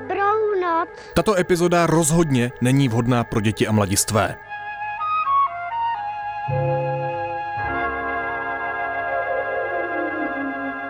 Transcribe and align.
Dobrou 0.00 0.60
noc. 0.60 0.88
Tato 1.14 1.38
epizoda 1.38 1.86
rozhodně 1.86 2.52
není 2.60 2.88
vhodná 2.88 3.24
pro 3.24 3.40
děti 3.40 3.66
a 3.66 3.72
mladistvé. 3.72 4.36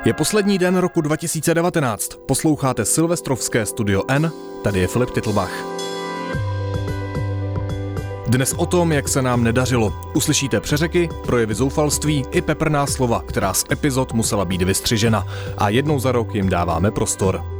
Je 0.05 0.15
poslední 0.15 0.59
den 0.59 0.77
roku 0.77 1.01
2019. 1.01 2.09
Posloucháte 2.27 2.85
Silvestrovské 2.85 3.67
studio 3.67 4.03
N, 4.09 4.33
tady 4.65 4.81
je 4.81 4.87
Filip 4.87 5.11
Titlbach. 5.11 5.53
Dnes 8.27 8.53
o 8.53 8.67
tom, 8.67 8.93
jak 8.93 9.09
se 9.09 9.23
nám 9.23 9.45
nedařilo. 9.45 9.93
Uslyšíte 10.15 10.61
přeřeky, 10.61 11.09
projevy 11.27 11.55
zoufalství 11.55 12.25
i 12.31 12.41
peprná 12.41 12.87
slova, 12.87 13.23
která 13.27 13.55
z 13.55 13.65
epizod 13.73 14.13
musela 14.13 14.45
být 14.45 14.63
vystřižena. 14.63 15.27
A 15.59 15.69
jednou 15.69 15.99
za 15.99 16.13
rok 16.13 16.35
jim 16.35 16.49
dáváme 16.49 16.91
prostor. 16.91 17.60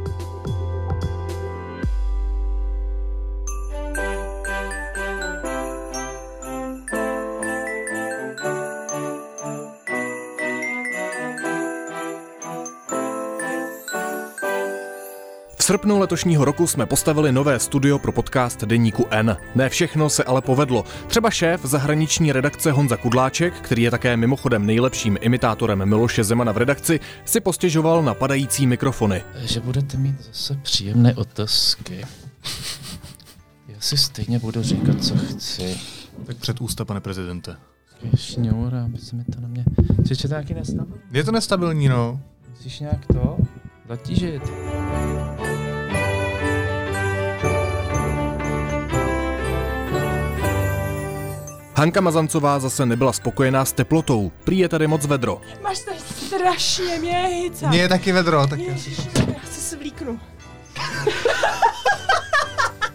Srpnu 15.71 15.99
letošního 15.99 16.45
roku 16.45 16.67
jsme 16.67 16.85
postavili 16.85 17.31
nové 17.31 17.59
studio 17.59 17.99
pro 17.99 18.11
podcast 18.11 18.63
Deníku 18.63 19.05
N. 19.09 19.37
Ne 19.55 19.69
všechno 19.69 20.09
se 20.09 20.23
ale 20.23 20.41
povedlo. 20.41 20.85
Třeba 21.07 21.31
šéf 21.31 21.61
zahraniční 21.65 22.31
redakce 22.31 22.71
Honza 22.71 22.97
Kudláček, 22.97 23.53
který 23.53 23.83
je 23.83 23.91
také 23.91 24.17
mimochodem 24.17 24.65
nejlepším 24.65 25.17
imitátorem 25.21 25.85
Miloše 25.85 26.23
Zemana 26.23 26.51
v 26.51 26.57
redakci, 26.57 26.99
si 27.25 27.39
postěžoval 27.39 28.03
na 28.03 28.13
padající 28.13 28.67
mikrofony. 28.67 29.23
Že 29.35 29.59
budete 29.59 29.97
mít 29.97 30.15
zase 30.21 30.55
příjemné 30.55 31.15
otázky. 31.15 32.05
Já 33.67 33.79
si 33.79 33.97
stejně 33.97 34.39
budu 34.39 34.63
říkat, 34.63 35.03
co 35.03 35.15
chci. 35.17 35.77
Tak 36.25 36.37
před 36.37 36.61
ústa, 36.61 36.85
pane 36.85 36.99
prezidente. 36.99 37.55
Šňoura, 38.15 38.83
aby 38.85 38.97
se 38.97 39.15
mi 39.15 39.23
to 39.23 39.41
na 39.41 39.47
mě... 39.47 39.65
Čiže 40.07 40.21
to 40.21 40.27
taky 40.27 40.53
nestabilní? 40.53 41.01
Je 41.11 41.23
to 41.23 41.31
nestabilní, 41.31 41.87
no. 41.87 42.19
Musíš 42.49 42.79
nějak 42.79 43.05
to 43.05 43.37
zatížit. 43.89 44.41
Hanka 51.81 52.01
Mazancová 52.01 52.59
zase 52.59 52.85
nebyla 52.85 53.13
spokojená 53.13 53.65
s 53.65 53.73
teplotou. 53.73 54.31
Prý 54.43 54.57
je 54.57 54.69
tady 54.69 54.87
moc 54.87 55.05
vedro. 55.05 55.41
Máš 55.63 55.79
tady 55.79 55.97
strašně 55.99 56.99
měhica. 56.99 57.69
Mně 57.69 57.79
je 57.79 57.89
taky 57.89 58.11
vedro, 58.11 58.47
tak 58.47 58.59
já 58.59 58.77
si... 58.77 58.89
Ježiši, 58.89 59.09
já 59.27 59.49
se 59.51 59.61
svlíknu. 59.61 60.19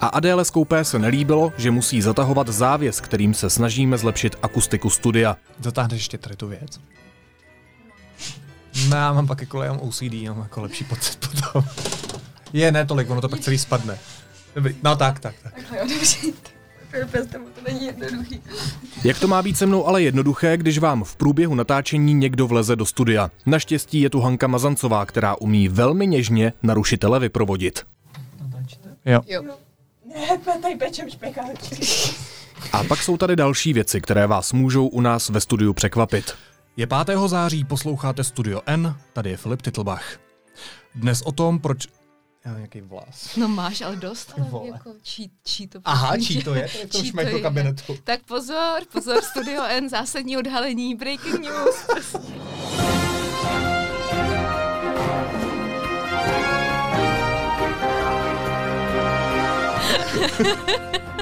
A 0.00 0.06
Adéle 0.06 0.44
Skoupé 0.44 0.84
se 0.84 0.98
nelíbilo, 0.98 1.52
že 1.56 1.70
musí 1.70 2.02
zatahovat 2.02 2.48
závěs, 2.48 3.00
kterým 3.00 3.34
se 3.34 3.50
snažíme 3.50 3.98
zlepšit 3.98 4.36
akustiku 4.42 4.90
studia. 4.90 5.36
Zatáhneš 5.60 6.00
ještě 6.00 6.18
tady 6.18 6.36
tu 6.36 6.48
věc? 6.48 6.80
No, 8.88 8.96
já 8.96 9.12
mám 9.12 9.26
pak 9.26 9.40
jako, 9.40 9.62
já 9.62 9.72
mám 9.72 9.80
OCD, 9.80 10.12
já 10.12 10.32
mám 10.32 10.42
jako 10.42 10.62
lepší 10.62 10.84
pocit 10.84 11.28
potom. 11.30 11.64
Je, 12.52 12.72
ne 12.72 12.86
tolik, 12.86 13.10
ono 13.10 13.20
to 13.20 13.28
pak 13.28 13.40
celý 13.40 13.58
spadne. 13.58 13.98
Dobrý, 14.54 14.74
no 14.82 14.96
tak, 14.96 15.20
tak, 15.20 15.34
tak. 15.42 15.54
Takhle, 15.54 15.78
jo, 15.78 15.84
dobře. 15.88 16.16
Tomu 17.32 17.46
to 17.48 17.60
není 17.72 17.86
jednoduchý. 17.86 18.40
Jak 19.04 19.18
to 19.18 19.28
má 19.28 19.42
být 19.42 19.58
se 19.58 19.66
mnou 19.66 19.86
ale 19.86 20.02
jednoduché, 20.02 20.56
když 20.56 20.78
vám 20.78 21.04
v 21.04 21.16
průběhu 21.16 21.54
natáčení 21.54 22.14
někdo 22.14 22.46
vleze 22.46 22.76
do 22.76 22.86
studia? 22.86 23.30
Naštěstí 23.46 24.00
je 24.00 24.10
tu 24.10 24.20
Hanka 24.20 24.46
Mazancová, 24.46 25.06
která 25.06 25.34
umí 25.34 25.68
velmi 25.68 26.06
něžně 26.06 26.52
narušitele 26.62 27.20
vyprovodit. 27.20 27.82
Jo. 29.04 29.20
Jo. 29.26 29.42
Ne, 30.14 30.26
pe- 30.44 30.60
tady 30.62 30.76
pečem 30.76 31.10
špekáčky. 31.10 31.76
A 32.72 32.84
pak 32.84 33.02
jsou 33.02 33.16
tady 33.16 33.36
další 33.36 33.72
věci, 33.72 34.00
které 34.00 34.26
vás 34.26 34.52
můžou 34.52 34.86
u 34.86 35.00
nás 35.00 35.28
ve 35.28 35.40
studiu 35.40 35.72
překvapit. 35.72 36.34
Je 36.76 36.86
5. 36.86 37.18
září, 37.26 37.64
posloucháte 37.64 38.24
Studio 38.24 38.60
N, 38.66 38.96
tady 39.12 39.30
je 39.30 39.36
Filip 39.36 39.62
Titlbach. 39.62 40.18
Dnes 40.94 41.22
o 41.22 41.32
tom, 41.32 41.58
proč... 41.58 41.86
Já 42.46 42.52
mám 42.52 42.58
nějaký 42.60 42.80
vlas. 42.80 43.36
No 43.36 43.48
máš, 43.48 43.80
ale 43.80 43.96
dost, 43.96 44.32
ale 44.38 44.46
Vole. 44.50 44.68
jako 44.68 44.94
čí, 45.02 45.30
čí 45.44 45.66
to. 45.66 45.80
Aha, 45.84 46.12
prosím 46.12 46.26
čí 46.26 46.44
to 46.44 46.54
je? 46.54 46.68
To 46.72 46.78
je 46.78 46.86
v 46.86 46.90
tom 46.90 47.02
Čí 47.02 47.12
to 47.12 47.40
kabinetu. 47.40 47.98
Tak 48.04 48.22
pozor, 48.24 48.82
pozor, 48.92 49.22
Studio 49.22 49.62
N, 49.64 49.88
zásadní 49.88 50.36
odhalení, 50.36 50.94
breaking 50.94 51.40
news. 51.40 51.86
prostě. 51.86 52.18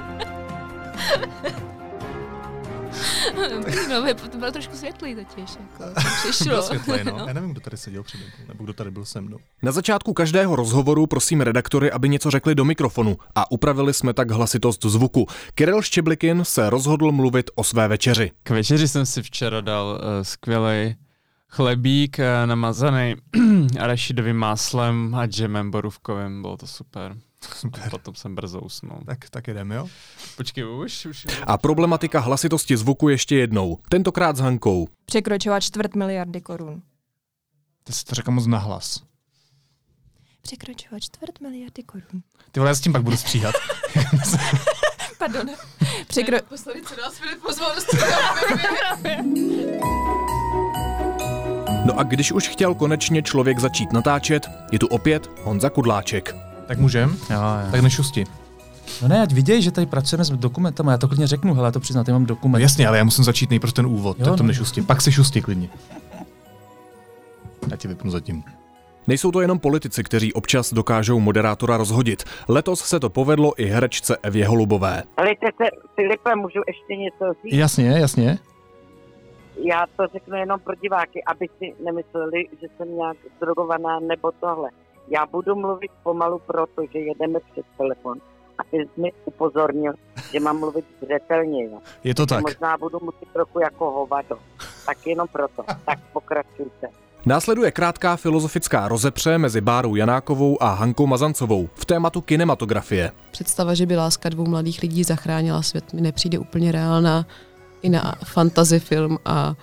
no, 3.91 4.03
by- 4.03 4.15
to 4.15 4.39
bylo 4.39 4.53
trošku 4.53 4.77
světlý 4.77 5.15
totiž, 5.15 5.51
jako, 5.61 5.95
to 5.95 6.01
přišlo. 6.23 6.47
Bylo 6.47 6.63
světlej, 6.63 7.05
no. 7.05 7.25
Já 7.27 7.33
nevím, 7.33 7.51
kdo 7.51 7.61
tady 7.61 7.77
seděl 7.77 8.03
přede 8.03 8.25
mnou, 8.25 8.49
nebo 8.49 8.65
kdo 8.65 8.73
tady 8.73 8.91
byl 8.91 9.05
se 9.05 9.21
mnou. 9.21 9.39
Na 9.63 9.73
začátku 9.73 10.13
každého 10.13 10.57
rozhovoru 10.57 11.07
prosím 11.07 11.41
redaktory, 11.41 11.91
aby 11.91 12.09
něco 12.09 12.31
řekli 12.31 12.55
do 12.55 12.65
mikrofonu 12.65 13.17
a 13.35 13.51
upravili 13.51 13.95
jsme 13.95 14.15
tak 14.15 14.31
hlasitost 14.31 14.85
zvuku. 14.85 15.27
Kiril 15.55 15.83
Ščeblikin 15.83 16.41
se 16.45 16.71
rozhodl 16.71 17.13
mluvit 17.13 17.51
o 17.55 17.65
své 17.65 17.89
večeři. 17.89 18.31
K 18.43 18.51
večeři 18.51 18.89
jsem 18.89 19.07
si 19.07 19.23
včera 19.23 19.61
dal 19.61 19.87
uh, 19.87 20.23
skvělý 20.23 20.97
chlebík 21.49 22.19
uh, 22.19 22.25
namazaný 22.47 23.15
arašidovým 23.81 24.37
máslem 24.37 25.15
a 25.15 25.27
džemem 25.27 25.71
borůvkovým, 25.71 26.43
bylo 26.43 26.57
to 26.57 26.67
super. 26.67 27.17
A 27.87 27.91
potom 27.91 28.15
jsem 28.15 28.35
brzo 28.35 28.61
usnul. 28.61 28.99
Tak, 29.07 29.31
tak 29.31 29.47
jdeme, 29.47 29.75
jo? 29.75 29.89
Počkej, 30.37 30.65
už, 30.67 31.07
už. 31.07 31.27
A 31.47 31.59
problematika 31.59 32.21
hlasitosti 32.21 32.77
zvuku 32.77 33.09
ještě 33.09 33.37
jednou, 33.37 33.79
tentokrát 33.89 34.37
s 34.37 34.41
Hankou. 34.41 34.89
Překročovat 35.05 35.63
čtvrt 35.63 35.95
miliardy 35.95 36.41
korun. 36.41 36.83
Ty 37.85 37.93
jsi 37.93 38.05
to 38.05 38.15
řekl 38.15 38.31
moc 38.31 38.47
nahlas. 38.47 39.03
Překročovat 40.43 41.03
čtvrt 41.03 41.41
miliardy 41.41 41.83
korun. 41.83 42.23
Ty 42.53 42.61
vole, 42.61 42.71
já 42.71 42.75
s 42.75 42.81
tím 42.81 42.93
pak 42.93 43.03
budu 43.03 43.17
stříhat. 43.17 43.55
Pardon. 45.19 45.47
Překro... 46.07 46.37
Poslední, 46.49 46.83
co 46.83 46.97
nás 47.01 47.15
Filip 47.15 47.43
pozval 47.43 47.75
do 47.75 47.81
studia. 47.81 48.19
No 51.85 51.99
a 51.99 52.03
když 52.03 52.33
už 52.33 52.49
chtěl 52.49 52.75
konečně 52.75 53.23
člověk 53.23 53.59
začít 53.59 53.93
natáčet, 53.93 54.47
je 54.73 54.79
tu 54.79 54.87
opět 54.87 55.31
Honza 55.43 55.71
Kudláček. 55.71 56.35
Tak 56.67 56.79
můžem? 56.79 57.11
Jo, 57.31 57.37
jo. 57.37 57.71
Tak 57.71 57.81
nešusti. 57.81 58.25
No 59.03 59.09
ne, 59.09 59.23
ať 59.23 59.33
vidějí, 59.33 59.63
že 59.63 59.71
tady 59.71 59.87
pracujeme 59.87 60.25
s 60.25 60.31
dokumentama, 60.31 60.93
já 60.93 60.99
to 60.99 61.09
klidně 61.09 61.27
řeknu, 61.27 61.55
hele, 61.55 61.67
já 61.69 61.73
to 61.73 61.81
přiznat, 61.81 62.09
já 62.09 62.15
mám 62.15 62.23
No 62.23 62.27
dokument. 62.27 62.63
jasně, 62.63 62.89
ale 62.89 62.99
já 62.99 63.05
musím 63.05 63.25
začít 63.25 63.51
nejprve 63.51 63.73
ten 63.73 63.87
úvod, 63.87 64.19
Jo, 64.19 64.25
tak 64.25 64.37
to 64.37 64.43
no. 64.43 64.47
nešusti. 64.47 64.83
Pak 64.83 65.03
si 65.03 65.13
šusti 65.13 65.41
klidně. 65.43 65.69
Já 67.71 67.77
ti 67.77 67.89
vypnu 67.89 68.11
zatím. 68.11 68.45
Nejsou 69.07 69.31
to 69.31 69.41
jenom 69.41 69.59
politici, 69.59 70.03
kteří 70.05 70.33
občas 70.33 70.73
dokážou 70.73 71.21
moderátora 71.21 71.77
rozhodit. 71.77 72.25
Letos 72.49 72.81
se 72.81 73.01
to 73.01 73.11
povedlo 73.11 73.53
i 73.61 73.65
herečce 73.67 74.17
Evě 74.23 74.49
Holubové. 74.49 75.03
Helejte 75.19 75.47
se, 75.47 75.71
Filipe, 75.95 76.35
můžu 76.37 76.61
ještě 76.67 76.97
něco 76.97 77.25
říct? 77.45 77.53
Jasně, 77.59 77.89
jasně. 77.89 78.39
Já 79.65 79.87
to 79.97 80.05
řeknu 80.13 80.37
jenom 80.37 80.61
pro 80.61 80.75
diváky, 80.75 81.25
aby 81.25 81.47
si 81.59 81.75
nemysleli, 81.85 82.45
že 82.61 82.67
jsem 82.77 82.97
nějak 82.97 83.17
zdrogovaná 83.37 84.01
nebo 84.01 84.31
tohle. 84.41 84.69
Já 85.09 85.27
budu 85.27 85.55
mluvit 85.55 85.91
pomalu, 86.03 86.41
protože 86.47 86.99
jedeme 86.99 87.39
přes 87.53 87.65
telefon. 87.79 88.19
A 88.59 88.65
ty 88.65 88.77
jsi 88.77 89.01
mi 89.01 89.13
upozornil, 89.25 89.93
že 90.33 90.41
mám 90.41 90.59
mluvit 90.59 90.85
zřetelně. 91.03 91.65
Jo. 91.65 91.79
Je 92.05 92.15
to 92.15 92.27
tak. 92.27 92.43
Možná 92.43 92.79
budu 92.79 92.99
muset 93.03 93.29
trochu 93.33 93.61
jako 93.61 93.91
hovado. 93.91 94.39
Tak 94.87 95.07
jenom 95.07 95.29
proto. 95.29 95.63
Tak 95.87 95.99
pokračujte. 96.13 96.89
Následuje 97.27 97.71
krátká 97.71 98.17
filozofická 98.17 98.89
rozepře 98.89 99.39
mezi 99.39 99.61
Bárou 99.61 99.95
Janákovou 99.95 100.63
a 100.63 100.75
Hankou 100.75 101.07
Mazancovou 101.07 101.69
v 101.75 101.85
tématu 101.85 102.21
kinematografie. 102.21 103.13
Představa, 103.31 103.75
že 103.75 103.87
by 103.87 103.97
láska 103.97 104.29
dvou 104.29 104.47
mladých 104.47 104.83
lidí 104.83 105.05
zachránila 105.05 105.63
svět, 105.63 105.93
mi 105.93 106.01
nepřijde 106.01 106.39
úplně 106.39 106.73
reálná 106.73 107.27
i 107.83 107.89
na 107.89 108.15
fantasy 108.25 108.81
film 108.81 109.19
a 109.25 109.55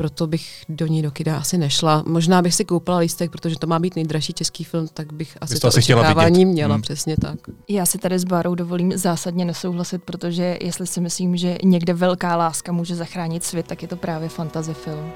proto 0.00 0.26
bych 0.26 0.64
do 0.68 0.86
ní 0.86 1.02
do 1.02 1.10
kina 1.10 1.36
asi 1.38 1.58
nešla. 1.58 2.02
Možná 2.06 2.42
bych 2.42 2.54
si 2.54 2.64
koupila 2.64 2.98
lístek, 2.98 3.30
protože 3.30 3.58
to 3.58 3.66
má 3.66 3.78
být 3.78 3.96
nejdražší 3.96 4.32
český 4.32 4.64
film, 4.64 4.88
tak 4.94 5.12
bych 5.12 5.38
asi 5.40 5.54
to 5.54 5.60
to 5.60 5.66
asi 5.68 5.82
chtěla 5.82 6.00
očekávání 6.00 6.38
vidět. 6.38 6.52
měla, 6.52 6.74
Hmm. 6.74 6.82
přesně 6.82 7.16
tak. 7.16 7.38
Já 7.68 7.86
si 7.86 7.98
tady 7.98 8.18
s 8.18 8.24
Bárou 8.24 8.54
dovolím 8.54 8.98
zásadně 8.98 9.44
nesouhlasit, 9.44 10.02
protože 10.02 10.58
jestli 10.62 10.86
si 10.86 11.00
myslím, 11.00 11.36
že 11.36 11.58
někde 11.64 11.94
velká 11.94 12.36
láska 12.36 12.72
může 12.72 12.96
zachránit 12.96 13.44
svět, 13.44 13.66
tak 13.66 13.82
je 13.82 13.88
to 13.88 13.96
právě 13.96 14.28
fantasy 14.28 14.74
film. 14.74 15.12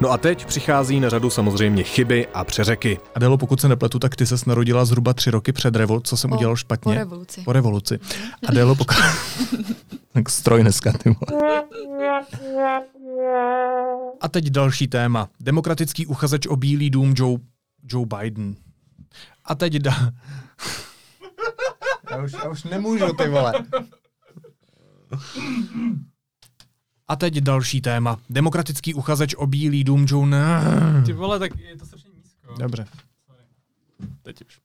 No 0.00 0.10
a 0.10 0.18
teď 0.18 0.46
přichází 0.46 1.00
na 1.00 1.08
řadu 1.08 1.30
samozřejmě 1.30 1.82
chyby 1.82 2.26
a 2.34 2.44
přeřeky. 2.44 2.98
Adelo, 3.14 3.38
pokud 3.38 3.60
se 3.60 3.68
nepletu, 3.68 3.98
tak 3.98 4.16
ty 4.16 4.26
ses 4.26 4.44
narodila 4.44 4.84
zhruba 4.84 5.14
tři 5.14 5.30
roky 5.30 5.52
před 5.52 5.76
revol, 5.76 6.00
co 6.00 6.16
jsem 6.16 6.30
Po- 6.30 6.36
udělal 6.36 6.52
Po 6.52 6.56
špatně. 6.56 6.94
revoluci. 6.94 7.40
Po 7.42 7.52
revoluci. 7.52 7.98
Adelo, 8.48 8.74
pokud... 8.74 8.96
tak 10.12 10.30
stroj 10.30 10.62
dneska, 10.62 10.92
ty 10.92 11.10
vole. 11.20 11.62
A 14.20 14.28
teď 14.28 14.44
další 14.50 14.88
téma. 14.88 15.28
Demokratický 15.40 16.06
uchazeč 16.06 16.46
o 16.46 16.56
Bílý 16.56 16.90
dům 16.90 17.14
Joe, 17.16 17.38
Joe 17.92 18.06
Biden. 18.18 18.54
A 19.44 19.54
teď 19.54 19.72
dá... 19.74 20.12
já, 22.10 22.22
už, 22.24 22.32
já 22.32 22.48
už 22.48 22.64
nemůžu, 22.64 23.12
ty 23.12 23.28
vole. 23.28 23.52
A 27.08 27.16
teď 27.16 27.34
další 27.34 27.80
téma. 27.80 28.18
Demokratický 28.30 28.94
uchazeč 28.94 29.34
o 29.34 29.46
Bílý 29.46 29.84
dům 29.84 30.06
Joe... 30.08 30.40
Ty 31.06 31.12
vole, 31.12 31.38
tak 31.38 31.58
je 31.58 31.76
to 31.76 31.86
strašně 31.86 32.10
nízko. 32.16 32.54
Dobře. 32.58 32.86
Teď 34.22 34.42
už. 34.46 34.58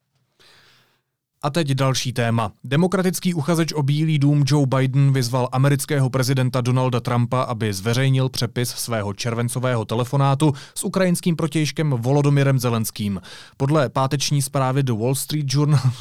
A 1.42 1.50
teď 1.50 1.68
další 1.68 2.14
téma. 2.14 2.52
Demokratický 2.64 3.34
uchazeč 3.34 3.74
o 3.74 3.84
Bílý 3.84 4.20
dům 4.20 4.44
Joe 4.48 4.66
Biden 4.66 5.14
vyzval 5.14 5.50
amerického 5.52 6.10
prezidenta 6.10 6.62
Donalda 6.62 7.00
Trumpa, 7.00 7.42
aby 7.42 7.74
zveřejnil 7.74 8.30
přepis 8.30 8.70
svého 8.70 9.14
červencového 9.14 9.86
telefonátu 9.86 10.54
s 10.76 10.84
ukrajinským 10.84 11.36
protějškem 11.36 11.90
Volodomirem 11.90 12.60
Zelenským. 12.60 13.22
Podle 13.58 13.90
páteční 13.90 14.42
zprávy 14.42 14.84
The 14.84 14.94
Wall 14.94 15.16
Street 15.16 15.46
Journal... 15.50 15.80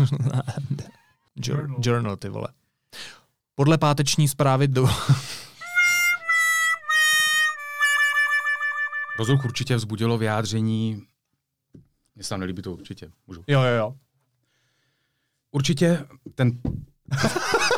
Journal. 1.36 1.76
Journal, 1.82 2.16
ty 2.16 2.28
vole. 2.28 2.48
Podle 3.54 3.78
páteční 3.78 4.28
zprávy 4.28 4.68
do... 4.68 4.88
Rozruch 9.18 9.44
určitě 9.44 9.76
vzbudilo 9.76 10.18
vyjádření. 10.18 11.02
Mně 12.14 12.24
se 12.24 12.28
tam 12.28 12.40
nelíbí 12.40 12.62
to 12.62 12.72
určitě. 12.72 13.10
Můžu. 13.26 13.44
Jo, 13.46 13.62
jo, 13.62 13.74
jo. 13.74 13.94
Určitě 15.50 16.06
ten... 16.34 16.52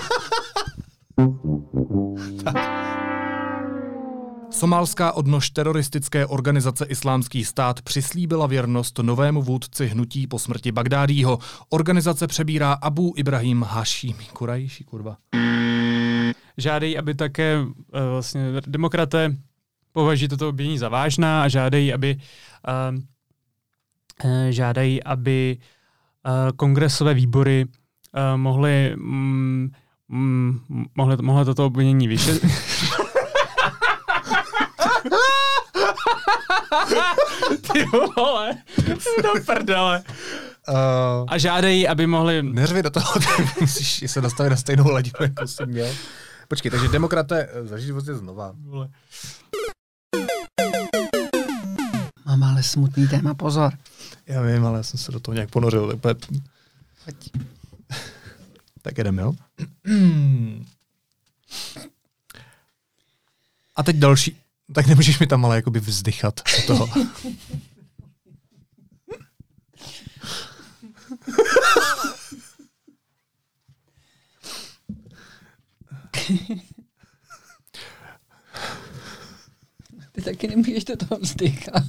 Somálská 4.50 5.12
odnož 5.12 5.50
teroristické 5.50 6.26
organizace 6.26 6.84
Islámský 6.84 7.44
stát 7.44 7.82
přislíbila 7.82 8.46
věrnost 8.46 8.98
novému 8.98 9.42
vůdci 9.42 9.86
hnutí 9.86 10.26
po 10.26 10.38
smrti 10.38 10.72
Bagdádího. 10.72 11.38
Organizace 11.68 12.26
přebírá 12.26 12.72
Abu 12.72 13.14
Ibrahim 13.16 13.62
Hashimi. 13.62 14.24
Kurajší, 14.32 14.84
kurva. 14.84 15.16
Žádají, 16.56 16.98
aby 16.98 17.14
také 17.14 17.60
uh, 17.60 17.72
vlastně 18.10 18.52
demokraté 18.66 19.36
považují 19.94 20.28
toto 20.28 20.48
obvinění 20.48 20.78
za 20.78 20.88
vážná 20.88 21.42
a 21.42 21.48
žádají, 21.48 21.92
aby 21.92 22.16
uh, 22.68 22.98
uh, 24.24 24.46
žádají, 24.50 25.02
aby 25.02 25.56
uh, 26.26 26.56
kongresové 26.56 27.14
výbory 27.14 27.64
uh, 27.64 27.70
mohly 28.36 28.92
mm, 28.96 29.70
mm, 30.08 30.60
mohly, 30.94 31.16
mohly 31.20 31.44
toto 31.44 31.66
obvinění 31.66 32.08
vyšetřit. 32.08 32.50
Ty 37.72 37.84
vole, 38.16 38.54
do 39.22 39.32
prdele. 39.46 40.02
Uh, 40.68 40.74
A 41.28 41.38
žádají, 41.38 41.88
aby 41.88 42.06
mohli... 42.06 42.42
neřvi 42.42 42.82
do 42.82 42.90
toho, 42.90 43.12
ty 43.36 43.42
musíš 43.60 44.04
se 44.10 44.20
dostavit 44.20 44.50
na 44.50 44.56
stejnou 44.56 44.90
ladinu, 44.90 45.14
jako 45.20 45.46
jsi 45.46 45.66
měl. 45.66 45.88
Počkej, 46.48 46.70
takže 46.70 46.88
demokraté 46.88 47.48
zažít 47.62 47.90
vlastně 47.90 48.14
znova. 48.14 48.52
Vole. 48.64 48.88
Mám 52.36 52.42
ale 52.50 52.62
smutný 52.62 53.08
téma, 53.08 53.34
pozor. 53.34 53.78
Já 54.26 54.42
vím, 54.42 54.66
ale 54.66 54.78
já 54.78 54.82
jsem 54.82 54.98
se 55.00 55.12
do 55.12 55.20
toho 55.20 55.34
nějak 55.34 55.50
ponořil. 55.50 56.00
Tak, 57.04 57.16
bude... 57.32 57.44
tak 58.82 58.98
jedeme, 58.98 59.22
jo? 59.22 59.34
A 63.76 63.82
teď 63.82 63.96
další. 63.96 64.36
Tak 64.72 64.86
nemůžeš 64.86 65.18
mi 65.18 65.26
tam 65.26 65.44
ale 65.44 65.56
jakoby 65.56 65.80
vzdychat 65.80 66.40
toho. 66.66 66.88
Ty 80.12 80.22
taky 80.46 80.56
nemůžeš 80.56 80.84
do 80.84 80.96
toho 80.96 81.20
vzdychat. 81.20 81.82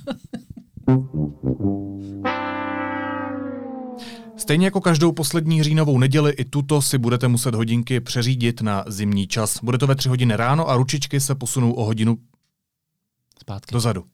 Stejně 4.38 4.68
jako 4.68 4.82
každou 4.82 5.12
poslední 5.12 5.64
říjnovou 5.64 6.00
neděli, 6.00 6.32
i 6.32 6.46
tuto 6.46 6.82
si 6.82 6.98
budete 6.98 7.28
muset 7.28 7.56
hodinky 7.56 8.00
přeřídit 8.00 8.62
na 8.62 8.84
zimní 8.88 9.28
čas. 9.28 9.60
Bude 9.64 9.78
to 9.78 9.88
ve 9.88 9.96
tři 9.96 10.10
hodiny 10.10 10.36
ráno 10.36 10.70
a 10.70 10.76
ručičky 10.76 11.20
se 11.20 11.36
posunou 11.36 11.74
o 11.74 11.86
hodinu 11.86 12.18
Zpátky. 13.42 13.74
dozadu. 13.74 14.06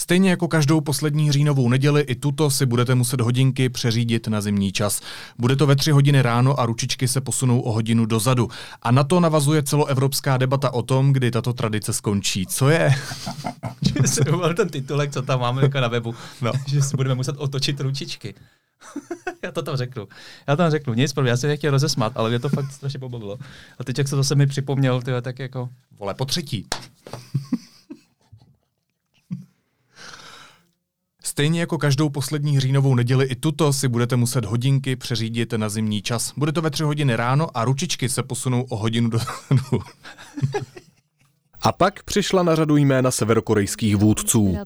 Stejně 0.00 0.30
jako 0.30 0.48
každou 0.48 0.80
poslední 0.80 1.32
říjnovou 1.32 1.68
neděli, 1.68 2.02
i 2.02 2.14
tuto 2.14 2.50
si 2.50 2.66
budete 2.66 2.94
muset 2.94 3.20
hodinky 3.20 3.68
přeřídit 3.68 4.28
na 4.28 4.40
zimní 4.40 4.72
čas. 4.72 5.00
Bude 5.38 5.56
to 5.56 5.66
ve 5.66 5.76
tři 5.76 5.90
hodiny 5.90 6.22
ráno 6.22 6.60
a 6.60 6.66
ručičky 6.66 7.08
se 7.08 7.20
posunou 7.20 7.60
o 7.60 7.72
hodinu 7.72 8.06
dozadu. 8.06 8.48
A 8.82 8.90
na 8.90 9.04
to 9.04 9.20
navazuje 9.20 9.62
celoevropská 9.62 10.36
debata 10.36 10.70
o 10.70 10.82
tom, 10.82 11.12
kdy 11.12 11.30
tato 11.30 11.52
tradice 11.52 11.92
skončí. 11.92 12.46
Co 12.46 12.68
je? 12.68 12.94
Že 14.14 14.24
dovolil 14.24 14.54
ten 14.54 14.68
titulek, 14.68 15.12
co 15.12 15.22
tam 15.22 15.40
máme 15.40 15.62
jako 15.62 15.80
na 15.80 15.88
webu, 15.88 16.14
No. 16.40 16.52
že 16.66 16.82
si 16.82 16.96
budeme 16.96 17.14
muset 17.14 17.36
otočit 17.38 17.80
ručičky. 17.80 18.34
já 19.42 19.52
to 19.52 19.62
tam 19.62 19.76
řeknu. 19.76 20.08
Já 20.46 20.56
tam 20.56 20.70
řeknu. 20.70 20.94
Nic, 20.94 21.14
já 21.24 21.36
jsem 21.36 21.50
nechtěl 21.50 21.70
rozesmat, 21.70 22.12
ale 22.16 22.28
mě 22.28 22.38
to 22.38 22.48
fakt 22.48 22.72
strašně 22.72 22.98
pobavilo. 22.98 23.38
A 23.78 23.84
teď, 23.84 23.98
jak 23.98 24.08
se 24.08 24.16
to 24.16 24.24
se 24.24 24.34
mi 24.34 24.46
připomněl, 24.46 25.02
tyhle, 25.02 25.22
tak 25.22 25.38
jako... 25.38 25.68
Vole, 25.98 26.14
po 26.14 26.24
třetí. 26.24 26.66
Stejně 31.38 31.60
jako 31.60 31.78
každou 31.78 32.08
poslední 32.08 32.60
říjnovou 32.60 32.94
neděli, 32.94 33.26
i 33.26 33.36
tuto 33.36 33.72
si 33.72 33.88
budete 33.88 34.16
muset 34.16 34.44
hodinky 34.44 34.96
přeřídit 34.96 35.52
na 35.52 35.68
zimní 35.68 36.02
čas. 36.02 36.32
Bude 36.36 36.52
to 36.52 36.62
ve 36.62 36.70
tři 36.70 36.82
hodiny 36.82 37.16
ráno 37.16 37.46
a 37.54 37.64
ručičky 37.64 38.08
se 38.08 38.22
posunou 38.22 38.62
o 38.62 38.76
hodinu 38.76 39.10
dozadu. 39.10 39.82
A 41.62 41.72
pak 41.72 42.02
přišla 42.02 42.42
na 42.42 42.54
řadu 42.54 42.76
jména 42.76 43.10
severokorejských 43.10 43.96
vůdců. 43.96 44.56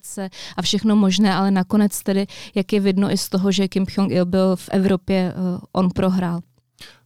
A 0.56 0.62
všechno 0.62 0.96
možné, 0.96 1.34
ale 1.34 1.50
nakonec 1.50 2.02
tedy, 2.02 2.26
jak 2.54 2.72
je 2.72 2.80
vidno 2.80 3.12
i 3.12 3.18
z 3.18 3.28
toho, 3.28 3.52
že 3.52 3.68
Kim 3.68 3.86
Jong-il 3.88 4.26
byl 4.26 4.56
v 4.56 4.68
Evropě, 4.72 5.34
uh, 5.36 5.60
on 5.72 5.90
prohrál. 5.90 6.40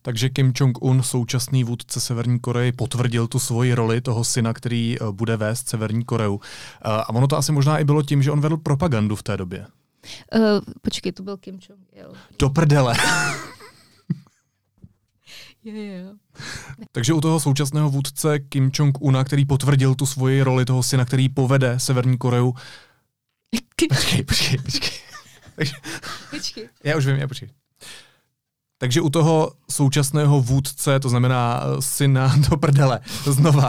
Takže 0.03 0.29
Kim 0.31 0.53
Jong-un, 0.61 1.03
současný 1.03 1.65
vůdce 1.65 2.01
Severní 2.01 2.39
Koreje, 2.41 2.73
potvrdil 2.73 3.27
tu 3.27 3.39
svoji 3.39 3.75
roli 3.75 4.01
toho 4.01 4.25
syna, 4.25 4.53
který 4.53 4.97
eh, 5.01 5.05
bude 5.13 5.37
vést 5.37 5.69
Severní 5.69 6.05
Koreu. 6.05 6.41
Eh, 6.43 6.79
A 6.83 7.09
ono 7.09 7.27
to 7.27 7.37
asi 7.37 7.53
možná 7.53 7.79
i 7.79 7.85
bylo 7.85 8.03
tím, 8.03 8.23
že 8.23 8.31
on 8.31 8.41
vedl 8.41 8.57
propagandu 8.57 9.17
v 9.17 9.23
té 9.23 9.37
době. 9.37 9.67
Uh, 10.35 10.41
počkej, 10.83 11.13
to 11.13 11.23
byl 11.23 11.37
Kim 11.37 11.55
Jong-il. 11.69 12.13
Do 12.39 12.51
prdele. 12.51 12.95
Takže 16.93 17.13
u 17.13 17.21
toho 17.21 17.41
současného 17.41 17.91
vůdce 17.91 18.39
Kim 18.39 18.71
Jong-una, 18.75 19.25
který 19.25 19.45
potvrdil 19.45 19.95
tu 19.95 20.07
svoji 20.07 20.43
roli 20.43 20.65
toho 20.65 20.83
syna, 20.83 21.05
který 21.05 21.29
povede 21.29 21.79
Severní 21.81 22.19
Koreu. 22.19 22.53
Počkej, 23.89 24.25
počkej, 24.25 24.59
počkej. 24.59 24.91
Takže, 25.57 25.73
Počkej. 26.31 26.69
já 26.85 26.97
už 26.97 27.07
vím, 27.07 27.17
já 27.17 27.29
počkej. 27.29 27.49
Takže 28.79 29.01
u 29.01 29.11
toho 29.11 29.53
současného 29.71 30.41
vůdce, 30.41 31.01
to 31.01 31.09
znamená 31.09 31.61
eh, 31.63 31.83
syna 31.83 32.37
do 32.51 32.57
prdele, 32.57 33.01
znova. 33.25 33.69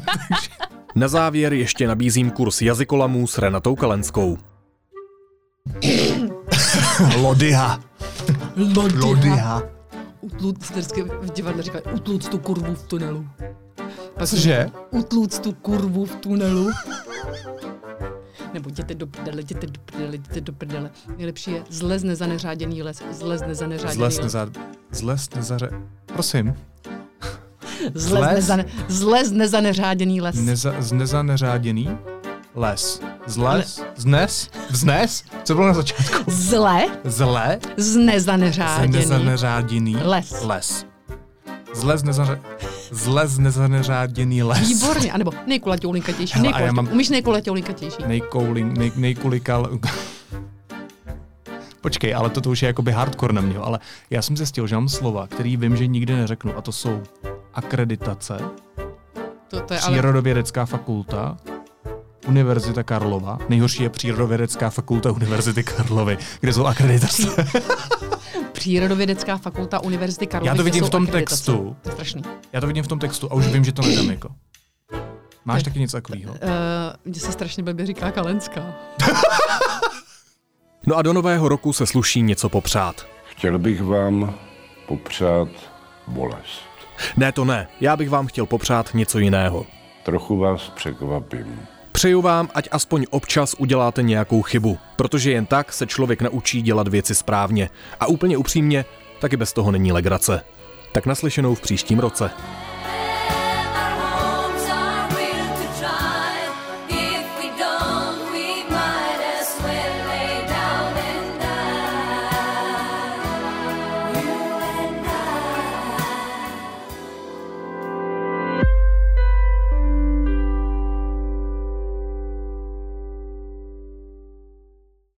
Na 0.94 1.08
závěr 1.08 1.52
ještě 1.52 1.88
nabízím 1.88 2.30
kurz 2.30 2.62
jazykolamů 2.62 3.26
s 3.26 3.38
Renatou 3.38 3.76
Kalenskou. 3.76 4.38
Lodyha. 7.16 7.80
Lodyha. 8.94 9.62
Utluc, 10.20 10.70
vždycky 10.70 11.02
v 11.02 11.32
divadle 11.32 11.62
říkají, 11.62 11.84
utluc 11.94 12.28
tu 12.28 12.38
kurvu 12.38 12.74
v 12.74 12.82
tunelu. 12.82 13.26
Pak 14.14 14.28
Cože? 14.28 14.70
Utluc 14.90 15.38
tu 15.38 15.52
kurvu 15.52 16.04
v 16.04 16.16
tunelu. 16.16 16.70
Nebo 18.54 18.68
jděte 18.70 18.94
do 18.94 19.06
prdele, 19.06 19.40
jděte 19.40 19.66
do 19.66 19.80
prdele, 19.84 20.14
jděte 20.14 20.40
do 20.40 20.52
prdele. 20.52 20.90
Nejlepší 21.16 21.50
je 21.50 21.62
zlezne 21.70 22.16
za 22.16 22.26
neřáděný 22.26 22.82
les, 22.82 23.02
zlezne 23.12 23.54
za 23.54 23.66
neřáděný 23.66 23.94
Zles 23.96 24.16
les. 24.16 24.22
neza... 24.24 24.48
Zles 24.90 25.30
nezaře... 25.34 25.70
Prosím. 26.06 26.54
Zlezne 27.94 28.42
za, 28.42 28.56
ne, 28.56 28.64
zlezne 28.88 29.48
za 29.48 29.60
neřáděný 29.60 30.20
les. 30.20 30.36
Neza, 30.36 30.74
z 30.78 30.92
nezaneřáděný 30.92 31.98
les. 32.54 33.00
Zles? 33.26 33.82
Znes? 33.96 34.50
Vznes? 34.70 35.24
Co 35.44 35.54
bylo 35.54 35.66
na 35.66 35.74
začátku? 35.74 36.30
Zle 36.30 36.86
Zle? 37.04 37.58
z 37.76 37.96
nezaneřáděný 37.96 38.92
Nezaneřáděný 38.98 39.96
les. 39.96 40.42
les. 40.44 40.86
Zle 41.74 41.98
z 41.98 42.02
nezaře... 42.02 42.40
Zle 42.92 43.28
z 43.28 43.38
nezaneřáděný 43.38 44.42
les. 44.42 44.68
Výborně, 44.68 45.12
anebo 45.12 45.30
nejkulatější, 45.46 46.32
Hele, 46.34 46.42
nejkulatější. 46.42 46.74
mám- 46.74 46.88
Umíš 46.92 47.08
nejkulatější? 47.08 48.02
Nejkoulin, 48.06 48.74
nej, 48.78 48.92
nejkulikal... 48.96 49.78
Počkej, 51.80 52.14
ale 52.14 52.30
toto 52.30 52.50
už 52.50 52.62
je 52.62 52.66
jakoby 52.66 52.92
hardcore 52.92 53.32
na 53.32 53.40
mě, 53.40 53.58
ale 53.58 53.78
já 54.10 54.22
jsem 54.22 54.36
zjistil, 54.36 54.66
že 54.66 54.74
mám 54.74 54.88
slova, 54.88 55.26
který 55.26 55.56
vím, 55.56 55.76
že 55.76 55.86
nikdy 55.86 56.14
neřeknu, 56.16 56.56
a 56.56 56.60
to 56.62 56.72
jsou 56.72 57.02
akreditace, 57.54 58.38
To, 59.48 59.60
to 59.60 59.74
je 59.74 59.80
ale... 59.80 59.92
přírodovědecká 59.92 60.66
fakulta, 60.66 61.36
Univerzita 62.28 62.82
Karlova. 62.82 63.38
Nejhorší 63.48 63.82
je 63.82 63.88
Přírodovědecká 63.90 64.70
fakulta 64.70 65.12
Univerzity 65.12 65.62
Karlovy, 65.64 66.18
kde 66.40 66.52
jsou 66.52 66.66
akreditace. 66.66 67.22
Přírodovědecká 68.62 69.36
fakulta 69.38 69.82
Univerzity 69.82 70.26
Karlovy. 70.26 70.48
Já 70.48 70.54
to 70.54 70.62
vidím 70.64 70.84
v 70.84 70.90
tom 70.90 71.02
akreditace. 71.02 71.36
textu. 71.36 71.76
To 71.82 71.88
je 71.88 71.92
strašný. 71.92 72.22
Já 72.52 72.60
to 72.60 72.66
vidím 72.66 72.84
v 72.84 72.88
tom 72.88 72.98
textu 72.98 73.28
a 73.32 73.34
už 73.34 73.46
vím, 73.46 73.64
že 73.64 73.72
to 73.72 73.82
nedám 73.82 74.10
jako. 74.10 74.28
Máš 75.44 75.62
taky 75.62 75.78
něco 75.80 75.96
takového? 75.96 76.32
Uh, 76.32 76.38
mně 77.04 77.14
se 77.20 77.32
strašně 77.32 77.62
blbě 77.62 77.86
říká 77.86 78.10
Kalenská. 78.10 78.62
No 80.86 80.96
a 80.96 81.02
do 81.02 81.12
nového 81.12 81.48
roku 81.48 81.72
se 81.72 81.86
sluší 81.86 82.22
něco 82.22 82.48
popřát. 82.48 83.06
Chtěl 83.24 83.58
bych 83.58 83.82
vám 83.82 84.34
popřát 84.88 85.48
bolest. 86.06 86.60
Ne, 87.16 87.32
to 87.32 87.44
ne. 87.44 87.68
Já 87.80 87.96
bych 87.96 88.10
vám 88.10 88.26
chtěl 88.26 88.46
popřát 88.46 88.94
něco 88.94 89.18
jiného. 89.18 89.66
Trochu 90.02 90.38
vás 90.38 90.68
překvapím. 90.68 91.60
Přeju 92.02 92.22
vám, 92.22 92.48
ať 92.54 92.68
aspoň 92.70 93.06
občas 93.10 93.54
uděláte 93.58 94.02
nějakou 94.02 94.42
chybu, 94.42 94.78
protože 94.96 95.32
jen 95.32 95.46
tak 95.46 95.72
se 95.72 95.86
člověk 95.86 96.22
naučí 96.22 96.62
dělat 96.62 96.88
věci 96.88 97.14
správně. 97.14 97.70
A 98.00 98.06
úplně 98.06 98.36
upřímně, 98.36 98.84
taky 99.20 99.36
bez 99.36 99.52
toho 99.52 99.70
není 99.70 99.92
legrace. 99.92 100.44
Tak 100.92 101.06
naslyšenou 101.06 101.54
v 101.54 101.60
příštím 101.60 101.98
roce. 101.98 102.30